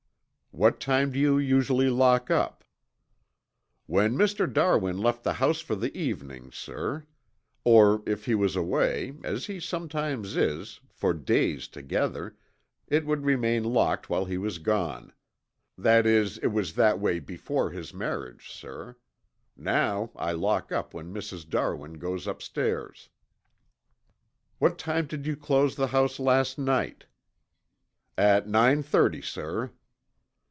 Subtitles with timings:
[0.53, 2.65] "What time do you usually lock up?"
[3.85, 4.51] "When Mr.
[4.51, 7.07] Darwin left the house for the evening, sir.
[7.63, 12.35] Or if he was away, as he sometimes is, for days together,
[12.85, 15.13] it would remain locked while he was gone.
[15.77, 18.97] That is, it was that way before his marriage, sir.
[19.55, 21.47] Now I lock up when Mrs.
[21.49, 23.07] Darwin goes upstairs."
[24.59, 27.05] "What time did you close the house last night?"
[28.17, 29.71] "At nine thirty, sir."